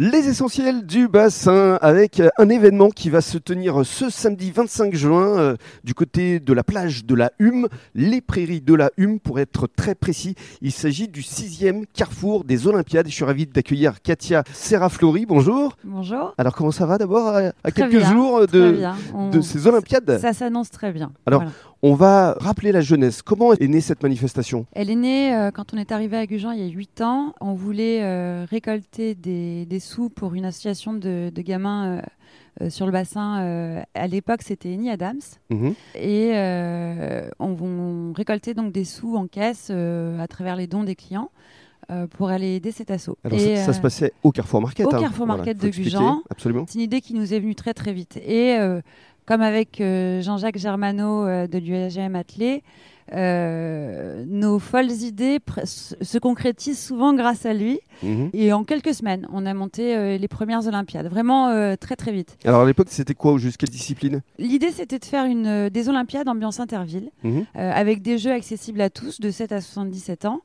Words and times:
Les 0.00 0.28
essentiels 0.28 0.86
du 0.86 1.08
bassin 1.08 1.76
avec 1.82 2.22
un 2.38 2.48
événement 2.48 2.88
qui 2.88 3.10
va 3.10 3.20
se 3.20 3.36
tenir 3.36 3.84
ce 3.84 4.10
samedi 4.10 4.52
25 4.52 4.94
juin 4.94 5.26
euh, 5.40 5.56
du 5.82 5.92
côté 5.92 6.38
de 6.38 6.52
la 6.52 6.62
plage 6.62 7.04
de 7.04 7.16
la 7.16 7.32
Hume, 7.40 7.66
les 7.96 8.20
prairies 8.20 8.60
de 8.60 8.74
la 8.74 8.92
Hume 8.96 9.18
pour 9.18 9.40
être 9.40 9.66
très 9.66 9.96
précis. 9.96 10.36
Il 10.62 10.70
s'agit 10.70 11.08
du 11.08 11.24
sixième 11.24 11.84
carrefour 11.84 12.44
des 12.44 12.68
Olympiades. 12.68 13.08
Je 13.08 13.12
suis 13.12 13.24
ravi 13.24 13.46
d'accueillir 13.46 14.00
Katia 14.00 14.44
Serraflori. 14.52 15.26
Bonjour. 15.26 15.76
Bonjour. 15.82 16.32
Alors 16.38 16.54
comment 16.54 16.70
ça 16.70 16.86
va 16.86 16.96
d'abord 16.96 17.34
à, 17.34 17.70
quelques 17.72 17.96
bien, 17.96 18.08
jours 18.08 18.46
de, 18.46 18.78
ces 19.42 19.66
Olympiades? 19.66 20.20
Ça 20.20 20.32
s'annonce 20.32 20.70
très 20.70 20.92
bien. 20.92 21.10
Alors- 21.26 21.40
Voilà. 21.42 21.56
On 21.82 21.94
va 21.94 22.36
rappeler 22.40 22.72
la 22.72 22.80
jeunesse. 22.80 23.22
Comment 23.22 23.52
est 23.52 23.68
née 23.68 23.80
cette 23.80 24.02
manifestation? 24.02 24.66
Elle 24.72 24.90
est 24.90 24.96
née 24.96 25.32
euh, 25.34 25.52
quand 25.52 25.72
on 25.72 25.76
est 25.76 25.92
arrivé 25.92 26.16
à 26.16 26.26
Gujan 26.26 26.50
il 26.50 26.60
y 26.60 26.68
a 26.68 26.72
8 26.72 27.00
ans. 27.02 27.34
On 27.40 27.54
voulait 27.54 28.02
euh, 28.02 28.44
récolter 28.50 29.14
des, 29.14 29.64
des 29.64 29.78
sous 29.78 30.08
pour 30.08 30.34
une 30.34 30.44
association 30.44 30.92
de, 30.92 31.30
de 31.32 31.42
gamins 31.42 32.02
euh, 32.60 32.70
sur 32.70 32.84
le 32.86 32.90
bassin. 32.90 33.84
à 33.94 34.06
l'époque, 34.08 34.42
c'était 34.42 34.72
Eni 34.72 34.90
Adams. 34.90 35.20
Mhm. 35.50 35.74
Et 35.94 36.32
on, 37.38 37.56
on 37.62 38.12
récoltait 38.12 38.54
donc 38.54 38.72
des 38.72 38.84
sous 38.84 39.14
en 39.14 39.28
caisse 39.28 39.70
à 39.70 40.26
travers 40.26 40.56
les 40.56 40.66
dons 40.66 40.82
des 40.82 40.96
clients 40.96 41.30
pour 42.10 42.28
aller 42.28 42.56
aider 42.56 42.70
cet 42.70 42.90
assaut. 42.90 43.16
Alors 43.24 43.38
Et, 43.38 43.56
ça, 43.56 43.64
ça 43.64 43.70
euh, 43.70 43.74
se 43.74 43.80
passait 43.80 44.12
au 44.22 44.30
Carrefour 44.30 44.60
Market. 44.60 44.86
au 44.86 44.94
hein. 44.94 45.00
Carrefour 45.00 45.26
Market 45.26 45.56
de. 45.58 45.68
Gujan. 45.68 46.22
Absolument. 46.30 46.64
C'est 46.68 46.74
une 46.74 46.84
idée 46.84 47.00
qui 47.00 47.14
nous 47.14 47.32
est 47.32 47.40
venue 47.40 47.54
très 47.54 47.72
très 47.74 47.92
vite. 47.92 48.18
Et 48.18 48.56
euh, 48.58 48.80
comme 49.28 49.42
avec 49.42 49.82
euh, 49.82 50.22
Jean-Jacques 50.22 50.56
Germano 50.56 51.26
euh, 51.26 51.46
de 51.46 51.58
l'UAGM 51.58 52.16
Atelier, 52.16 52.62
euh, 53.14 54.24
nos 54.26 54.58
folles 54.58 54.90
idées 54.90 55.38
se 55.64 55.94
se 56.00 56.18
concrétisent 56.18 56.78
souvent 56.78 57.14
grâce 57.14 57.46
à 57.46 57.52
lui. 57.54 57.80
Mhm. 58.02 58.30
Et 58.32 58.52
en 58.52 58.64
quelques 58.64 58.94
semaines, 58.94 59.26
on 59.32 59.44
a 59.46 59.54
monté 59.54 59.96
euh, 59.96 60.16
les 60.16 60.28
premières 60.28 60.66
Olympiades, 60.66 61.08
vraiment 61.08 61.48
euh, 61.48 61.74
très 61.76 61.96
très 61.96 62.12
vite. 62.12 62.36
Alors 62.44 62.62
à 62.62 62.66
l'époque, 62.66 62.88
c'était 62.90 63.14
quoi 63.14 63.32
au 63.32 63.38
juste 63.38 63.56
quelle 63.56 63.68
discipline? 63.70 64.22
L'idée, 64.38 64.70
c'était 64.70 64.98
de 64.98 65.04
faire 65.04 65.24
une, 65.24 65.46
euh, 65.46 65.70
des 65.70 65.88
Olympiades 65.88 66.28
ambiance 66.28 66.60
Interville, 66.60 67.10
euh, 67.24 67.38
avec 67.54 68.02
des 68.02 68.18
jeux 68.18 68.32
accessibles 68.32 68.80
à 68.80 68.90
tous, 68.90 69.20
de 69.20 69.30
7 69.30 69.52
à 69.52 69.60
77 69.60 70.24
ans, 70.26 70.40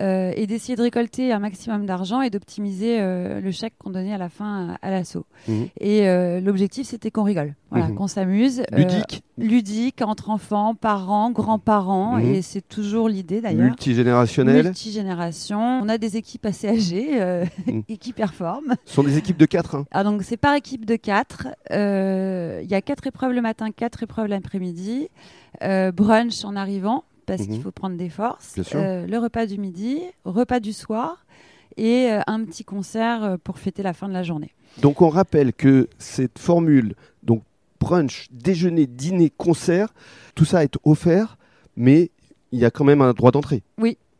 euh, 0.00 0.32
et 0.36 0.46
d'essayer 0.46 0.76
de 0.76 0.82
récolter 0.82 1.32
un 1.32 1.38
maximum 1.38 1.86
d'argent 1.86 2.20
et 2.22 2.30
d'optimiser 2.30 2.98
euh, 3.00 3.40
le 3.40 3.50
chèque 3.50 3.74
qu'on 3.78 3.90
donnait 3.90 4.12
à 4.12 4.18
la 4.18 4.28
fin 4.28 4.76
à, 4.82 4.86
à 4.86 4.90
l'assaut. 4.90 5.24
Mhm. 5.48 5.68
Et 5.80 6.08
euh, 6.08 6.40
l'objectif, 6.40 6.86
c'était 6.88 7.10
qu'on 7.10 7.22
rigole, 7.24 7.54
voilà, 7.70 7.88
Mhm. 7.88 7.94
qu'on 7.94 8.06
s'amuse. 8.08 8.62
Ludique, 8.72 9.22
ludique, 9.38 10.00
entre 10.02 10.30
enfants, 10.30 10.74
parents, 10.74 11.30
grands-parents, 11.30 12.16
Mhm. 12.16 12.34
et 12.34 12.42
c'est 12.42 12.66
toujours 12.66 13.08
l'idée 13.08 13.40
d'ailleurs. 13.40 13.64
multigénérationnel. 13.66 14.64
Multigénération. 14.64 15.80
On 15.82 15.88
a 15.88 15.98
des 15.98 16.16
équipes 16.16 16.46
assez 16.46 16.68
âgées 16.68 17.20
euh, 17.20 17.44
Mhm. 17.66 17.82
et 17.88 17.96
qui 17.98 18.12
performent. 18.12 18.74
Ce 18.84 18.94
sont 18.94 19.02
des 19.02 19.18
équipes 19.18 19.36
de 19.36 19.46
4. 19.46 19.84
Ah, 19.90 20.04
donc 20.04 20.22
c'est 20.22 20.36
par 20.36 20.54
équipe 20.54 20.84
de 20.86 20.96
quatre. 20.96 21.48
Euh, 21.70 22.60
Il 22.62 22.70
y 22.70 22.74
a 22.74 22.80
quatre 22.80 23.06
épreuves 23.06 23.32
le 23.32 23.42
matin, 23.42 23.70
quatre 23.70 24.02
épreuves 24.02 24.26
l'après-midi. 24.28 25.08
Euh, 25.62 25.92
brunch 25.92 26.44
en 26.44 26.56
arrivant 26.56 27.04
parce 27.26 27.42
Mhm. 27.42 27.48
qu'il 27.48 27.62
faut 27.62 27.70
prendre 27.72 27.96
des 27.96 28.08
forces. 28.08 28.54
Bien 28.54 28.62
sûr. 28.64 28.78
Le 28.80 29.16
repas 29.18 29.46
du 29.46 29.58
midi, 29.58 30.00
repas 30.24 30.60
du 30.60 30.72
soir 30.72 31.24
et 31.76 32.08
un 32.26 32.44
petit 32.44 32.64
concert 32.64 33.36
pour 33.44 33.58
fêter 33.58 33.82
la 33.82 33.92
fin 33.92 34.08
de 34.08 34.12
la 34.14 34.22
journée. 34.22 34.52
Donc 34.80 35.02
on 35.02 35.08
rappelle 35.08 35.52
que 35.52 35.88
cette 35.98 36.38
formule, 36.38 36.94
brunch, 37.86 38.26
déjeuner, 38.32 38.88
dîner, 38.88 39.30
concert, 39.30 39.94
tout 40.34 40.44
ça 40.44 40.64
est 40.64 40.74
offert, 40.82 41.38
mais 41.76 42.10
il 42.50 42.58
y 42.58 42.64
a 42.64 42.70
quand 42.72 42.82
même 42.82 43.00
un 43.00 43.12
droit 43.12 43.30
d'entrée. 43.30 43.62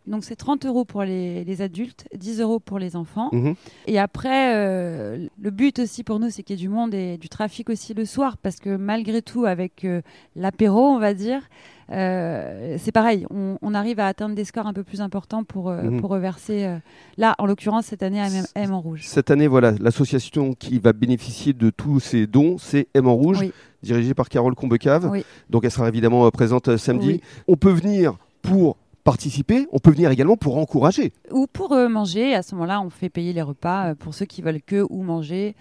Donc 0.06 0.24
c'est 0.24 0.36
30 0.36 0.64
euros 0.66 0.84
pour 0.84 1.02
les, 1.02 1.44
les 1.44 1.62
adultes, 1.62 2.06
10 2.14 2.40
euros 2.40 2.60
pour 2.60 2.78
les 2.78 2.94
enfants. 2.96 3.28
Mhm. 3.32 3.54
Et 3.86 3.98
après, 3.98 4.54
euh, 4.54 5.26
le 5.40 5.50
but 5.50 5.78
aussi 5.80 6.04
pour 6.04 6.20
nous, 6.20 6.30
c'est 6.30 6.42
qu'il 6.42 6.56
y 6.56 6.58
ait 6.58 6.62
du 6.62 6.68
monde 6.68 6.94
et 6.94 7.16
du 7.18 7.28
trafic 7.28 7.68
aussi 7.70 7.92
le 7.94 8.04
soir, 8.04 8.36
parce 8.36 8.56
que 8.56 8.76
malgré 8.76 9.20
tout, 9.22 9.46
avec 9.46 9.84
euh, 9.84 10.02
l'apéro, 10.36 10.80
on 10.86 10.98
va 11.00 11.12
dire, 11.12 11.42
euh, 11.90 12.76
c'est 12.78 12.92
pareil, 12.92 13.26
on, 13.30 13.58
on 13.62 13.74
arrive 13.74 14.00
à 14.00 14.06
atteindre 14.06 14.34
des 14.34 14.44
scores 14.44 14.66
un 14.66 14.72
peu 14.72 14.82
plus 14.84 15.00
importants 15.00 15.44
pour, 15.44 15.70
Mhm. 15.70 16.00
pour 16.00 16.10
reverser, 16.10 16.68
là, 17.16 17.34
en 17.38 17.46
l'occurrence, 17.46 17.86
cette 17.86 18.02
année, 18.02 18.20
à 18.20 18.26
M, 18.28 18.44
M 18.54 18.72
en 18.72 18.80
rouge. 18.80 19.02
Cette 19.04 19.30
année, 19.30 19.46
voilà, 19.46 19.72
l'association 19.80 20.54
qui 20.54 20.78
va 20.78 20.92
bénéficier 20.92 21.52
de 21.52 21.70
tous 21.70 22.00
ces 22.00 22.26
dons, 22.26 22.58
c'est 22.58 22.88
M 22.94 23.06
en 23.08 23.14
rouge, 23.14 23.38
Oui. 23.40 23.52
dirigée 23.82 24.14
par 24.14 24.28
Carole 24.28 24.54
Combecave. 24.54 25.08
Oui. 25.10 25.24
Donc 25.50 25.64
elle 25.64 25.70
sera 25.70 25.88
évidemment 25.88 26.28
présente 26.30 26.76
samedi. 26.76 27.08
Oui. 27.08 27.20
On 27.48 27.56
peut 27.56 27.70
venir 27.72 28.16
pour 28.42 28.76
participer, 29.06 29.66
on 29.72 29.78
peut 29.78 29.90
venir 29.92 30.10
également 30.10 30.36
pour 30.36 30.58
encourager. 30.58 31.12
Ou 31.30 31.46
pour 31.46 31.72
euh, 31.72 31.88
manger, 31.88 32.34
à 32.34 32.42
ce 32.42 32.54
moment-là, 32.54 32.80
on 32.82 32.90
fait 32.90 33.08
payer 33.08 33.32
les 33.32 33.42
repas 33.42 33.90
euh, 33.90 33.94
pour 33.94 34.12
ceux 34.14 34.26
qui 34.26 34.42
veulent 34.42 34.60
que 34.62 34.84
ou 34.90 35.02
manger. 35.02 35.54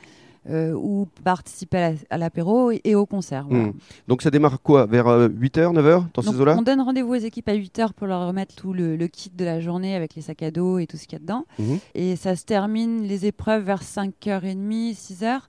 euh, 0.47 0.73
ou 0.75 1.07
participer 1.23 1.77
à 1.77 1.89
la- 1.89 1.97
à 2.11 2.17
l'apéro 2.19 2.69
et, 2.69 2.79
et 2.83 2.93
au 2.93 3.07
concert. 3.07 3.47
voilà. 3.49 3.63
Mhm. 3.65 3.73
Donc 4.07 4.21
ça 4.21 4.29
démarre 4.29 4.61
quoi 4.61 4.85
Vers 4.85 5.07
8h, 5.07 5.73
9h 5.73 6.03
dans 6.13 6.21
ces 6.21 6.39
eaux-là 6.39 6.55
on 6.59 6.61
donne 6.61 6.81
rendez-vous 6.81 7.13
aux 7.13 7.25
équipes 7.29 7.49
à 7.49 7.55
8h 7.55 7.93
pour 7.93 8.05
leur 8.05 8.27
remettre 8.27 8.53
tout 8.53 8.71
le, 8.71 8.95
le 8.95 9.07
kit 9.07 9.31
de 9.35 9.43
la 9.43 9.59
journée 9.59 9.95
avec 9.95 10.13
les 10.13 10.21
sacs 10.21 10.43
à 10.43 10.51
dos 10.51 10.77
et 10.77 10.85
tout 10.85 10.97
ce 10.97 11.07
qu'il 11.07 11.13
y 11.13 11.15
a 11.15 11.19
dedans. 11.19 11.45
Mhm. 11.57 11.79
Et 11.95 12.15
ça 12.15 12.35
se 12.35 12.45
termine 12.45 13.01
les 13.07 13.25
épreuves 13.25 13.63
vers 13.63 13.81
5h30, 13.81 14.93
6h. 14.95 15.39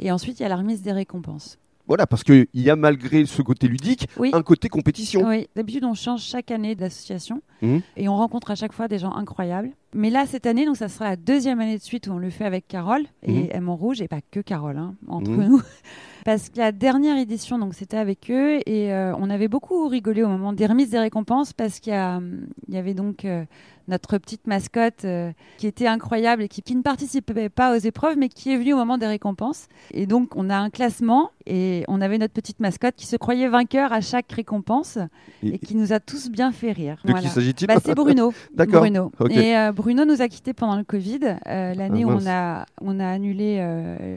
Et 0.00 0.12
ensuite, 0.12 0.38
il 0.40 0.42
y 0.42 0.46
a 0.46 0.50
la 0.50 0.56
remise 0.56 0.82
des 0.82 0.92
récompenses. 0.92 1.58
Voilà, 1.92 2.06
parce 2.06 2.24
qu'il 2.24 2.46
y 2.54 2.70
a 2.70 2.74
malgré 2.76 3.26
ce 3.26 3.42
côté 3.42 3.68
ludique, 3.68 4.08
Oui. 4.18 4.30
un 4.32 4.40
côté 4.40 4.70
compétition. 4.70 5.28
Oui, 5.28 5.46
d'habitude, 5.54 5.84
on 5.84 5.92
change 5.92 6.22
chaque 6.22 6.50
année 6.50 6.74
d'association 6.74 7.42
Mhm. 7.60 7.82
et 7.98 8.08
on 8.08 8.16
rencontre 8.16 8.50
à 8.50 8.54
chaque 8.54 8.72
fois 8.72 8.88
des 8.88 8.96
gens 8.98 9.12
incroyables. 9.12 9.72
Mais 9.92 10.08
là, 10.08 10.24
cette 10.24 10.46
année, 10.46 10.64
donc, 10.64 10.78
ça 10.78 10.88
sera 10.88 11.10
la 11.10 11.16
deuxième 11.16 11.60
année 11.60 11.76
de 11.76 11.82
suite 11.82 12.06
où 12.06 12.12
on 12.12 12.16
le 12.18 12.30
fait 12.30 12.46
avec 12.46 12.66
Carole 12.66 13.02
et 13.22 13.32
Mhm. 13.42 13.48
M 13.50 13.68
en 13.68 13.76
rouge, 13.76 14.00
et 14.00 14.08
pas 14.08 14.20
que 14.30 14.40
Carole, 14.40 14.78
hein, 14.78 14.94
entre 15.06 15.32
Mhm. 15.32 15.48
nous. 15.48 15.60
Parce 16.24 16.48
que 16.48 16.56
la 16.60 16.72
dernière 16.72 17.18
édition, 17.18 17.58
donc 17.58 17.74
c'était 17.74 17.98
avec 17.98 18.30
eux 18.30 18.60
et 18.64 18.90
euh, 18.94 19.12
on 19.18 19.28
avait 19.28 19.48
beaucoup 19.48 19.86
rigolé 19.88 20.22
au 20.22 20.28
moment 20.28 20.54
des 20.54 20.64
remises 20.64 20.88
des 20.90 20.98
récompenses 21.00 21.52
parce 21.52 21.78
qu'il 21.78 21.92
y 21.92 22.76
avait 22.78 22.94
donc 22.94 23.26
euh, 23.26 23.44
notre 23.88 24.18
petite 24.18 24.46
mascotte 24.46 25.04
euh, 25.04 25.32
qui 25.58 25.66
était 25.66 25.86
incroyable 25.86 26.42
et 26.42 26.48
qui, 26.48 26.62
qui 26.62 26.74
ne 26.76 26.82
participait 26.82 27.48
pas 27.48 27.74
aux 27.76 27.78
épreuves 27.80 28.16
mais 28.16 28.28
qui 28.28 28.52
est 28.52 28.56
venue 28.56 28.72
au 28.74 28.76
moment 28.76 28.98
des 28.98 29.06
récompenses. 29.06 29.66
Et 29.92 30.06
donc 30.06 30.36
on 30.36 30.50
a 30.50 30.56
un 30.56 30.70
classement 30.70 31.30
et 31.46 31.84
on 31.88 32.00
avait 32.00 32.18
notre 32.18 32.32
petite 32.34 32.60
mascotte 32.60 32.94
qui 32.96 33.06
se 33.06 33.16
croyait 33.16 33.48
vainqueur 33.48 33.92
à 33.92 34.00
chaque 34.00 34.30
récompense 34.32 34.98
Et- 35.42 35.54
et 35.54 35.58
qui 35.58 35.74
nous 35.76 35.92
a 35.92 35.98
tous 36.00 36.30
bien 36.30 36.52
fait 36.52 36.72
rire. 36.72 37.00
De 37.04 37.10
Voilà. 37.10 37.26
qui 37.26 37.32
s'agit-il 37.34 37.66
Bah, 37.66 37.74
c'est 37.84 37.94
Bruno. 37.94 38.32
D'accord. 38.54 38.80
Bruno. 38.80 39.10
Ok. 39.18 39.30
Et 39.32 39.56
euh, 39.56 39.72
Bruno 39.72 40.04
nous 40.04 40.22
a 40.22 40.28
quittés 40.28 40.52
pendant 40.52 40.76
le 40.76 40.84
Covid, 40.84 41.20
euh, 41.48 41.74
l'année 41.74 42.02
Ah, 42.04 42.06
où 42.06 42.10
mince. 42.10 42.24
on 42.24 42.30
a, 42.30 42.66
on 42.80 43.00
a 43.00 43.06
annulé 43.08 43.58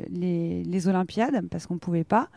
les, 0.09 0.63
les 0.63 0.87
Olympiades 0.87 1.47
parce 1.49 1.65
qu'on 1.67 1.75
ne 1.75 1.79
pouvait 1.79 2.03
pas. 2.03 2.29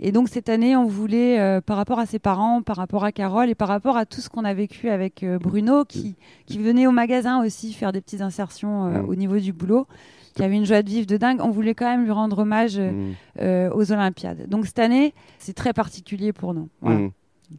Et 0.00 0.12
donc 0.12 0.28
cette 0.28 0.48
année, 0.48 0.76
on 0.76 0.86
voulait, 0.86 1.60
par 1.62 1.76
rapport 1.76 1.98
à 1.98 2.06
ses 2.06 2.20
parents, 2.20 2.62
par 2.62 2.76
rapport 2.76 3.04
à 3.04 3.10
Carole 3.10 3.48
et 3.50 3.56
par 3.56 3.66
rapport 3.66 3.96
à 3.96 4.06
tout 4.06 4.20
ce 4.20 4.28
qu'on 4.28 4.44
a 4.44 4.54
vécu 4.54 4.88
avec 4.90 5.24
Bruno, 5.40 5.84
qui, 5.84 6.14
qui 6.46 6.58
venait 6.58 6.77
au 6.86 6.92
magasin 6.92 7.42
aussi 7.44 7.72
faire 7.72 7.92
des 7.92 8.00
petites 8.00 8.20
insertions 8.20 8.86
euh, 8.86 9.02
Mm. 9.02 9.08
au 9.08 9.14
niveau 9.14 9.38
du 9.38 9.52
boulot, 9.52 9.86
qui 10.34 10.42
avait 10.44 10.56
une 10.56 10.64
joie 10.66 10.82
de 10.82 10.88
vivre 10.88 11.06
de 11.06 11.16
dingue, 11.16 11.40
on 11.42 11.50
voulait 11.50 11.74
quand 11.74 11.86
même 11.86 12.04
lui 12.04 12.12
rendre 12.12 12.38
hommage 12.38 12.78
euh, 12.78 12.90
Mhm. 12.92 13.14
euh, 13.40 13.70
aux 13.74 13.90
Olympiades. 13.92 14.48
Donc 14.48 14.66
cette 14.66 14.78
année, 14.78 15.14
c'est 15.38 15.54
très 15.54 15.72
particulier 15.72 16.32
pour 16.32 16.54
nous. 16.54 16.68
Voilà. 16.80 17.00
Mhm. 17.00 17.10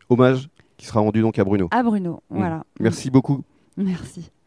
Hommage 0.09 0.49
qui 0.77 0.85
sera 0.85 1.01
rendu 1.01 1.21
donc 1.21 1.37
à 1.39 1.43
Bruno. 1.43 1.67
À 1.71 1.83
Bruno, 1.83 2.21
Mm. 2.29 2.37
voilà. 2.37 2.63
Merci 2.79 3.09
beaucoup. 3.09 3.41
Merci. 3.75 4.31